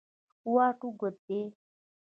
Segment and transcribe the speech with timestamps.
[0.53, 1.41] واټ اوږد دی.